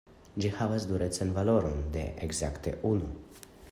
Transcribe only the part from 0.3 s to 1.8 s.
Ĝi havas durecan valoron